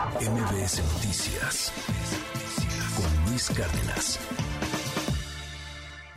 [0.00, 1.72] MBS Noticias
[2.96, 4.18] con Luis Cárdenas.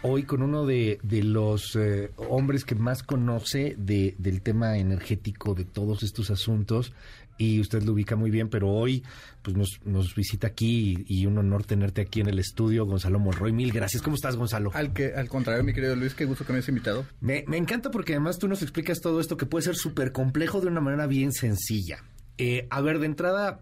[0.04, 6.02] Hoy con uno de, los eh, hombres que más conoce del tema energético, de todos
[6.04, 6.94] estos asuntos,
[7.38, 9.04] y usted lo ubica muy bien, pero hoy
[9.42, 13.52] pues nos, visita aquí y, un honor tenerte aquí en el estudio, Gonzalo Monroy.
[13.52, 14.02] Mil gracias.
[14.02, 14.72] ¿Cómo estás, Gonzalo?
[14.74, 17.06] Al, que, al contrario, mi querido Luis, qué gusto que me hayas invitado.
[17.20, 20.62] Me, me encanta porque además tú nos explicas todo esto que puede ser súper complejo
[20.62, 22.02] de una manera bien sencilla.
[22.38, 23.62] Eh, a ver, de entrada,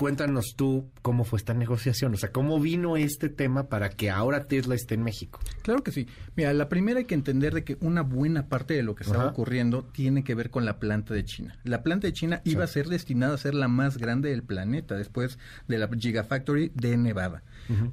[0.00, 4.46] cuéntanos tú cómo fue esta negociación, o sea, cómo vino este tema para que ahora
[4.46, 5.40] Tesla esté en México.
[5.60, 6.06] Claro que sí.
[6.36, 9.26] Mira, la primera hay que entender de que una buena parte de lo que está
[9.26, 11.58] ocurriendo tiene que ver con la planta de China.
[11.64, 14.94] La planta de China iba a ser destinada a ser la más grande del planeta
[14.96, 15.38] después
[15.68, 17.42] de la Gigafactory de Nevada.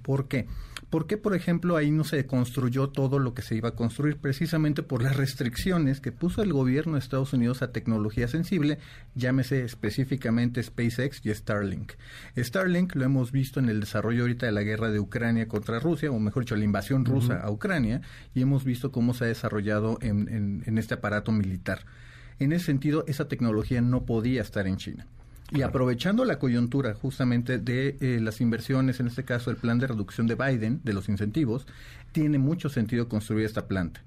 [0.01, 0.47] ¿Por qué?
[0.89, 4.15] ¿Por qué, por ejemplo, ahí no se construyó todo lo que se iba a construir?
[4.17, 8.77] Precisamente por las restricciones que puso el gobierno de Estados Unidos a tecnología sensible,
[9.13, 11.91] llámese específicamente SpaceX y Starlink.
[12.37, 16.09] Starlink lo hemos visto en el desarrollo ahorita de la guerra de Ucrania contra Rusia,
[16.09, 18.01] o mejor dicho, la invasión rusa a Ucrania,
[18.33, 21.85] y hemos visto cómo se ha desarrollado en, en este aparato militar.
[22.39, 25.05] En ese sentido, esa tecnología no podía estar en China.
[25.51, 29.87] Y aprovechando la coyuntura justamente de eh, las inversiones, en este caso el plan de
[29.87, 31.65] reducción de Biden, de los incentivos,
[32.11, 34.01] tiene mucho sentido construir esta planta.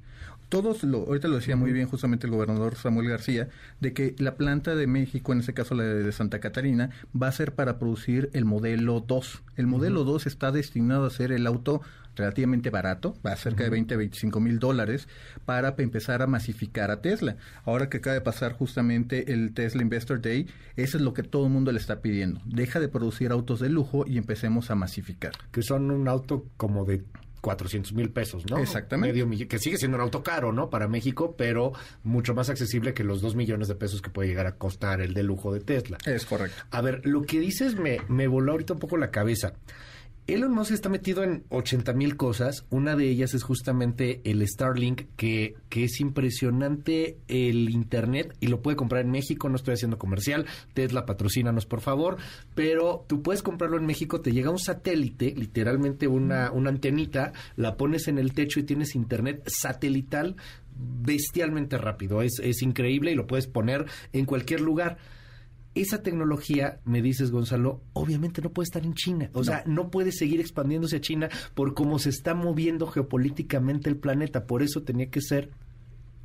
[0.51, 3.49] Todos, lo, ahorita lo decía muy bien justamente el gobernador Samuel García,
[3.81, 7.33] de que la planta de México, en este caso la de Santa Catarina, va a
[7.33, 9.43] ser para producir el modelo 2.
[9.57, 11.83] El modelo 2 está destinado a ser el auto
[12.17, 15.09] relativamente barato, va a cerca de 20 a 25 mil dólares,
[15.45, 17.37] para empezar a masificar a Tesla.
[17.65, 21.47] Ahora que acaba de pasar justamente el Tesla Investor Day, eso es lo que todo
[21.47, 22.41] el mundo le está pidiendo.
[22.45, 25.33] Deja de producir autos de lujo y empecemos a masificar.
[25.53, 27.05] Que son un auto como de
[27.41, 28.59] 400 mil pesos, ¿no?
[28.59, 29.25] Exactamente.
[29.25, 30.71] Medio que sigue siendo un auto caro, ¿no?
[30.71, 31.73] Para México, pero
[32.05, 35.15] mucho más accesible que los 2 millones de pesos que puede llegar a costar el
[35.15, 35.99] de lujo de Tesla.
[36.07, 36.63] Es correcto.
[36.71, 39.55] A ver, lo que dices me, me voló ahorita un poco la cabeza.
[40.35, 42.65] Elon Musk está metido en 80 mil cosas.
[42.71, 48.63] Una de ellas es justamente el Starlink, que, que es impresionante el Internet y lo
[48.63, 49.49] puede comprar en México.
[49.49, 50.47] No estoy haciendo comercial.
[50.73, 52.17] Tesla, patrocínanos, por favor.
[52.55, 54.21] Pero tú puedes comprarlo en México.
[54.21, 58.95] Te llega un satélite, literalmente una, una antenita, la pones en el techo y tienes
[58.95, 60.37] Internet satelital
[61.03, 62.23] bestialmente rápido.
[62.23, 64.99] Es, es increíble y lo puedes poner en cualquier lugar
[65.75, 69.31] esa tecnología, me dices Gonzalo, obviamente no puede estar en China.
[69.35, 73.97] O sea, no puede seguir expandiéndose a China por cómo se está moviendo geopolíticamente el
[73.97, 74.47] planeta.
[74.47, 75.51] Por eso tenía que ser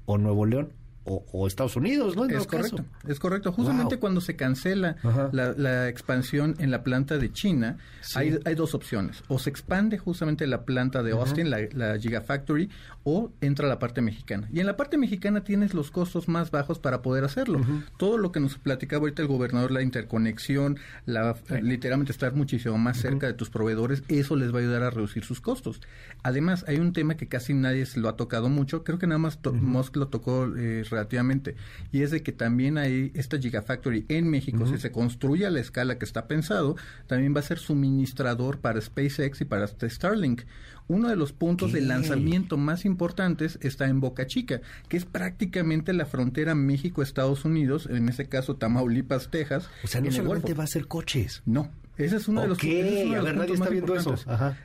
[0.06, 0.74] o Nuevo León
[1.06, 2.26] o, Estados Unidos, ¿no?
[2.26, 3.52] es correcto, es correcto.
[3.52, 4.98] Justamente cuando se cancela
[5.32, 7.78] la, expansión en la planta de China,
[8.16, 9.24] hay, hay, dos opciones.
[9.28, 12.70] O se expande justamente la planta de Austin, la, Gigafactory,
[13.04, 14.50] o entra la parte mexicana.
[14.52, 17.62] Y en la parte mexicana tienes los costos más bajos para poder hacerlo.
[17.98, 22.98] Todo lo que nos platicaba ahorita el gobernador, la interconexión, la, literalmente estar muchísimo más
[22.98, 25.82] cerca de tus proveedores, eso les va a ayudar a reducir sus costos.
[26.24, 29.20] Además, hay un tema que casi nadie se lo ha tocado mucho, creo que nada
[29.20, 31.56] más Musk lo tocó eh, relativamente,
[31.92, 35.60] y es de que también hay esta Gigafactory en México, si se construye a la
[35.60, 36.76] escala que está pensado,
[37.08, 40.44] también va a ser suministrador para SpaceX y para Starlink.
[40.88, 45.94] Uno de los puntos de lanzamiento más importantes está en Boca Chica, que es prácticamente
[45.94, 49.68] la frontera México-Estados Unidos, en este caso Tamaulipas, Texas.
[49.84, 51.42] O sea, no solamente va a ser coches.
[51.46, 54.16] No, esa es una de los, a ver, nadie está viendo eso.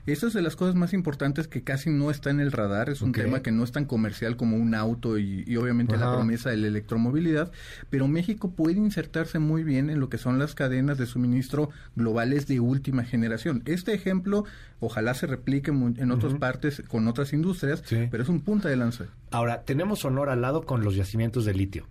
[0.06, 2.90] Esa es de las cosas más importantes que casi no está en el radar.
[2.90, 6.50] Es un tema que no es tan comercial como un auto y, obviamente la promesa
[6.50, 7.52] de la electromovilidad.
[7.88, 12.46] Pero México puede insertarse muy bien en lo que son las cadenas de suministro globales
[12.46, 13.62] de última generación.
[13.66, 14.44] Este ejemplo
[14.80, 19.04] ojalá se replique en otras partes con otras industrias, pero es un punta de lanza.
[19.30, 21.86] Ahora, tenemos honor al lado con los yacimientos de litio.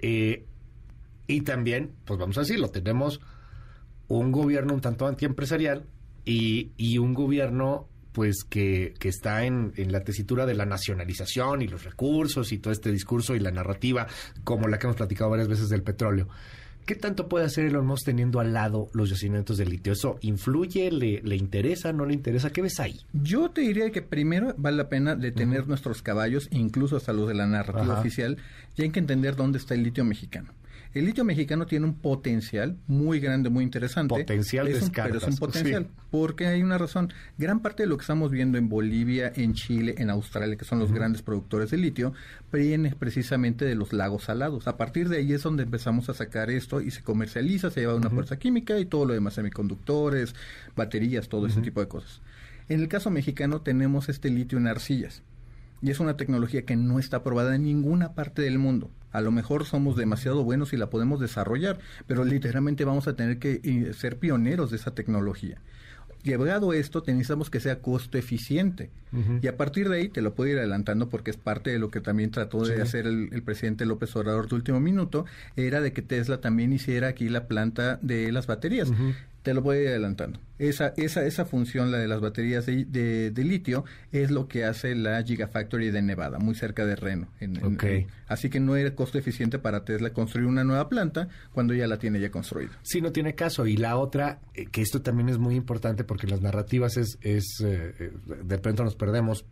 [0.00, 0.44] Eh,
[1.26, 3.20] y también, pues vamos a decirlo, tenemos
[4.08, 5.84] un gobierno un tanto antiempresarial
[6.24, 11.62] y, y un gobierno pues que, que está en, en, la tesitura de la nacionalización
[11.62, 14.06] y los recursos y todo este discurso y la narrativa
[14.44, 16.28] como la que hemos platicado varias veces del petróleo.
[16.84, 19.92] ¿Qué tanto puede hacer Elon Musk teniendo al lado los yacimientos de litio?
[19.92, 20.90] ¿Eso influye?
[20.90, 21.92] ¿Le, le interesa?
[21.92, 22.50] ¿No le interesa?
[22.50, 23.00] ¿Qué ves ahí?
[23.12, 27.34] Yo te diría que primero vale la pena detener nuestros caballos, incluso hasta los de
[27.34, 28.38] la narrativa oficial,
[28.76, 30.52] y hay que entender dónde está el litio mexicano.
[30.94, 34.14] El litio mexicano tiene un potencial muy grande, muy interesante.
[34.14, 37.12] Potencial es un, Pero es un potencial, porque hay una razón.
[37.38, 40.78] Gran parte de lo que estamos viendo en Bolivia, en Chile, en Australia, que son
[40.78, 42.12] los grandes productores de litio,
[42.52, 44.68] viene precisamente de los lagos salados.
[44.68, 47.94] A partir de ahí es donde empezamos a sacar esto y se comercializa, se lleva
[47.94, 50.34] una fuerza química y todo lo demás, semiconductores,
[50.76, 52.20] baterías, todo ese tipo de cosas.
[52.68, 55.22] En el caso mexicano tenemos este litio en arcillas
[55.82, 58.90] y es una tecnología que no está aprobada en ninguna parte del mundo.
[59.12, 63.38] A lo mejor somos demasiado buenos y la podemos desarrollar, pero literalmente vamos a tener
[63.38, 65.58] que eh, ser pioneros de esa tecnología.
[66.22, 68.90] Llegado esto, necesitamos que sea costo eficiente.
[69.42, 71.90] Y a partir de ahí, te lo puedo ir adelantando porque es parte de lo
[71.90, 75.26] que también trató de hacer el, presidente López Obrador de último minuto,
[75.56, 78.90] era de que Tesla también hiciera aquí la planta de las baterías
[79.42, 80.38] te lo voy ir adelantando.
[80.58, 82.84] Esa, esa, esa función, la de las baterías de,
[83.30, 87.26] de, litio, es lo que hace la Gigafactory de Nevada, muy cerca de Reno.
[87.40, 87.58] En,
[88.28, 91.98] así que no era costo eficiente para Tesla construir una nueva planta cuando ya la
[91.98, 92.78] tiene ya construida.
[92.82, 93.66] Sí, no tiene caso.
[93.66, 97.60] Y la otra, eh, que esto también es muy importante porque las narrativas es, es
[97.64, 98.12] eh, eh,
[98.44, 99.44] de pronto nos perdemos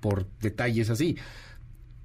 [0.00, 1.16] por detalles así.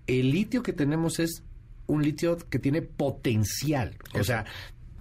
[0.05, 1.43] El litio que tenemos es
[1.87, 3.95] un litio que tiene potencial.
[4.13, 4.45] O sea,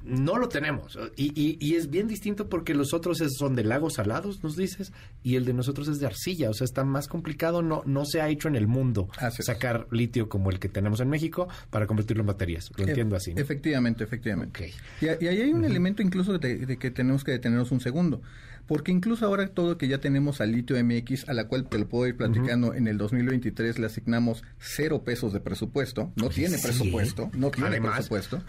[0.04, 0.98] no lo tenemos.
[1.16, 5.36] Y, y, es bien distinto porque los otros son de lagos salados, nos dices, y
[5.36, 6.50] el de nosotros es de arcilla.
[6.50, 7.62] O sea, está más complicado.
[7.62, 9.08] No, no se ha hecho en el mundo
[9.40, 12.70] sacar litio como el que tenemos en México para convertirlo en baterías.
[12.76, 13.32] Lo entiendo así.
[13.36, 14.72] Efectivamente, efectivamente.
[15.00, 18.22] Y, ahí hay un elemento incluso de, que tenemos que detenernos un segundo.
[18.66, 21.88] Porque incluso ahora todo que ya tenemos al litio MX, a la cual te lo
[21.88, 27.30] puedo ir platicando, en el 2023 le asignamos cero pesos de presupuesto, no tiene presupuesto,
[27.34, 28.42] no tiene presupuesto.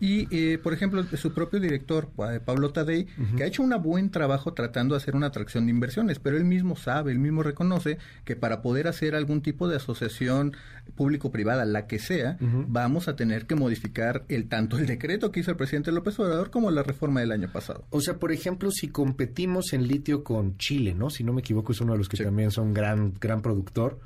[0.00, 3.06] Y, eh, por ejemplo, su propio director, eh, Pablo Tadei,
[3.36, 6.44] que ha hecho un buen trabajo tratando de hacer una atracción de inversiones, pero él
[6.44, 10.54] mismo sabe, él mismo reconoce que para poder hacer algún tipo de asociación
[10.94, 15.50] público-privada, la que sea, vamos a tener que modificar el tanto el decreto que hizo
[15.50, 17.84] el presidente López Obrador como la reforma del año pasado.
[17.90, 21.10] O sea, por ejemplo, si competimos en litio con Chile, ¿no?
[21.10, 23.98] Si no me equivoco, es uno de los que también son gran, gran productor.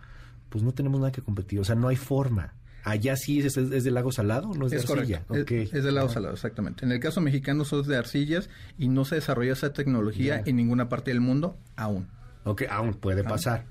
[0.48, 1.60] Pues no tenemos nada que competir.
[1.60, 2.54] O sea, no hay forma.
[2.84, 5.22] Allá sí es, es, de lago salado, no es, de arcilla.
[5.31, 6.86] Es, de lago salado, exactamente.
[6.86, 8.48] En el caso mexicano son de arcillas
[8.78, 12.08] y no se desarrolla esa tecnología en ninguna parte del mundo aún.
[12.44, 13.66] Ok, aún puede pasar.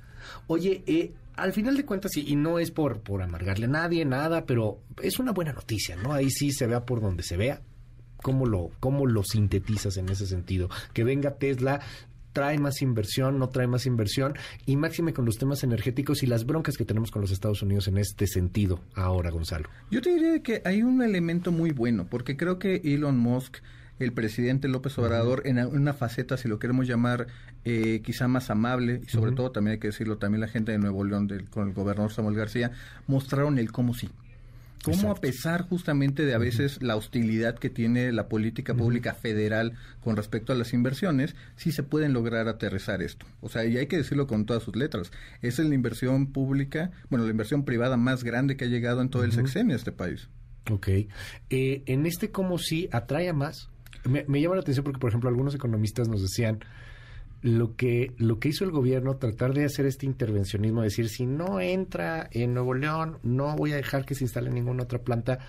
[0.46, 4.46] Oye, eh, al final de cuentas, y, no es por, por amargarle a nadie, nada,
[4.46, 6.14] pero es una buena noticia, ¿no?
[6.14, 7.62] Ahí sí se vea por donde se vea.
[8.22, 10.70] ¿Cómo lo, cómo lo sintetizas en ese sentido?
[10.94, 11.80] Que venga Tesla,
[12.34, 14.34] trae más inversión, no trae más inversión,
[14.66, 17.88] y máxime con los temas energéticos y las broncas que tenemos con los Estados Unidos
[17.88, 19.70] en este sentido ahora, Gonzalo.
[19.92, 23.58] Yo te diría que hay un elemento muy bueno, porque creo que Elon Musk
[24.00, 27.28] el presidente López Obrador en una faceta, si lo queremos llamar,
[27.66, 30.78] eh, quizá más amable, y sobre todo también hay que decirlo, también la gente de
[30.78, 32.72] Nuevo León del, con el gobernador Samuel García,
[33.08, 34.10] mostraron el cómo sí.
[34.84, 39.74] Cómo a pesar justamente de a veces la hostilidad que tiene la política pública federal
[40.02, 43.26] con respecto a las inversiones, sí se pueden lograr aterrizar esto.
[43.42, 45.12] O sea, y hay que decirlo con todas sus letras.
[45.42, 49.10] Esa es la inversión pública, bueno, la inversión privada más grande que ha llegado en
[49.10, 50.30] todo el sexenio a este país.
[50.70, 50.88] Ok.
[51.50, 53.70] Eh, en este cómo sí atrae a más.
[54.08, 56.60] Me, llama la atención porque, por ejemplo, algunos economistas nos decían
[57.42, 61.60] lo que, lo que hizo el gobierno, tratar de hacer este intervencionismo, decir, si no
[61.60, 65.40] entra en Nuevo León, no voy a dejar que se instale ninguna otra planta,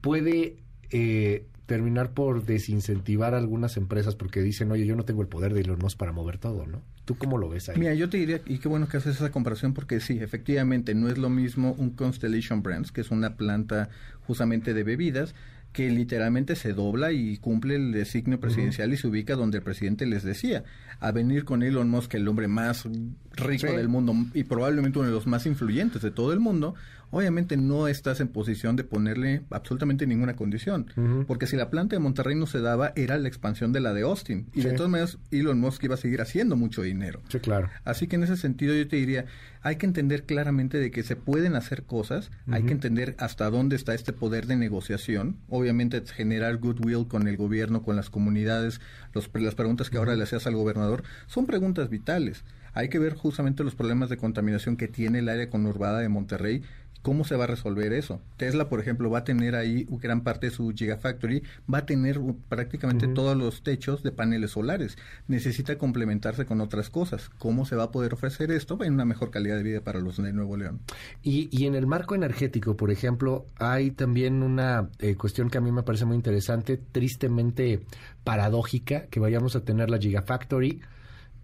[0.00, 0.56] puede
[0.90, 5.52] eh, terminar por desincentivar a algunas empresas porque dicen, oye, yo no tengo el poder
[5.52, 6.80] de Elon para mover todo, ¿no?
[7.04, 7.76] ¿Tú cómo lo ves ahí?
[7.76, 11.08] Mira, yo te diría, y qué bueno que haces esa comparación porque sí, efectivamente, no
[11.08, 13.90] es lo mismo un Constellation Brands, que es una planta
[14.26, 15.34] justamente de bebidas,
[15.76, 20.06] que literalmente se dobla y cumple el designio presidencial y se ubica donde el presidente
[20.06, 20.64] les decía,
[21.00, 22.88] a venir con Elon Musk, el hombre más
[23.34, 26.76] rico del mundo y probablemente uno de los más influyentes de todo el mundo,
[27.10, 30.86] obviamente no estás en posición de ponerle absolutamente ninguna condición.
[31.26, 34.02] Porque si la planta de Monterrey no se daba, era la expansión de la de
[34.02, 34.46] Austin.
[34.54, 37.20] Y de todas maneras, Elon Musk iba a seguir haciendo mucho dinero.
[37.28, 37.68] Sí, claro.
[37.84, 39.26] Así que en ese sentido yo te diría,
[39.62, 43.74] hay que entender claramente de que se pueden hacer cosas, hay que entender hasta dónde
[43.74, 48.80] está este poder de negociación, obviamente generar goodwill con el gobierno, con las comunidades,
[49.16, 52.44] los, las preguntas que ahora le hacías al gobernador, son preguntas vitales.
[52.72, 56.62] Hay que ver justamente los problemas de contaminación que tiene el área conurbada de Monterrey
[57.06, 58.20] ¿Cómo se va a resolver eso?
[58.36, 62.20] Tesla, por ejemplo, va a tener ahí gran parte de su Gigafactory, va a tener
[62.48, 64.98] prácticamente todos los techos de paneles solares.
[65.28, 67.28] Necesita complementarse con otras cosas.
[67.38, 70.16] ¿Cómo se va a poder ofrecer esto en una mejor calidad de vida para los
[70.16, 70.80] de Nuevo León?
[71.22, 75.60] Y, y en el marco energético, por ejemplo, hay también una eh, cuestión que a
[75.60, 77.82] mí me parece muy interesante, tristemente
[78.24, 80.80] paradójica, que vayamos a tener la Gigafactory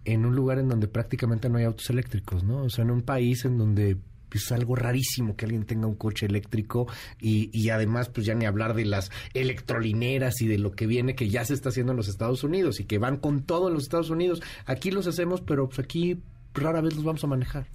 [0.05, 2.63] en un lugar en donde prácticamente no hay autos eléctricos, ¿no?
[2.63, 3.97] O sea, en un país en donde
[4.31, 6.87] es algo rarísimo que alguien tenga un coche eléctrico
[7.19, 11.15] y, y, además pues ya ni hablar de las electrolineras y de lo que viene
[11.15, 13.75] que ya se está haciendo en los Estados Unidos y que van con todo en
[13.75, 14.41] los Estados Unidos.
[14.65, 16.19] Aquí los hacemos, pero pues aquí
[16.53, 17.65] rara vez los vamos a manejar.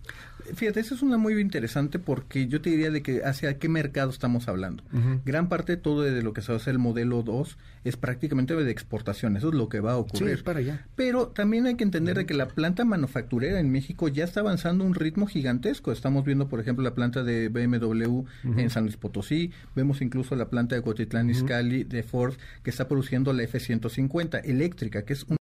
[0.54, 4.10] Fíjate, eso es una muy interesante porque yo te diría de que hacia qué mercado
[4.10, 4.82] estamos hablando.
[5.24, 8.70] Gran parte de todo de lo que se hace el modelo 2 es prácticamente de
[8.70, 10.38] exportación, eso es lo que va a ocurrir.
[10.38, 10.86] Sí, para allá.
[10.94, 14.84] Pero también hay que entender de que la planta manufacturera en México ya está avanzando
[14.84, 15.92] a un ritmo gigantesco.
[15.92, 18.24] Estamos viendo, por ejemplo, la planta de BMW
[18.56, 22.88] en San Luis Potosí, vemos incluso la planta de Cotitlán Izcalli de Ford que está
[22.88, 25.37] produciendo la F-150 eléctrica, que es un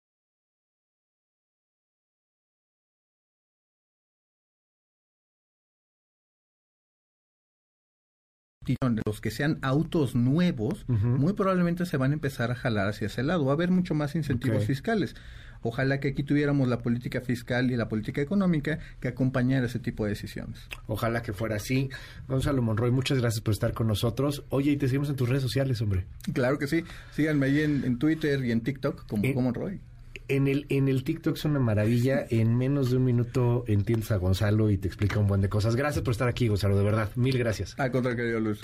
[9.05, 13.23] los que sean autos nuevos, muy probablemente se van a empezar a jalar hacia ese
[13.23, 13.45] lado.
[13.45, 15.15] Va a haber mucho más incentivos fiscales.
[15.61, 20.03] Ojalá que aquí tuviéramos la política fiscal y la política económica que acompañara ese tipo
[20.03, 20.59] de decisiones.
[20.87, 21.89] Ojalá que fuera así.
[22.27, 24.43] Gonzalo Monroy, muchas gracias por estar con nosotros.
[24.49, 26.05] Oye, y te seguimos en tus redes sociales, hombre.
[26.33, 26.83] Claro que sí.
[27.11, 29.81] Síganme ahí en, Twitter y en TikTok como, como Monroy
[30.27, 32.25] en el, en el TikTok es una maravilla.
[32.29, 35.75] En menos de un minuto entiendes a Gonzalo y te explica un buen de cosas.
[35.75, 37.09] Gracias por estar aquí, Gonzalo, de verdad.
[37.15, 37.75] Mil gracias.
[37.79, 38.59] Al contrario, querido Luis.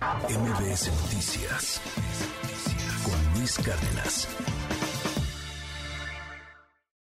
[0.00, 1.80] MBS Noticias
[3.04, 4.28] con Luis Cárdenas.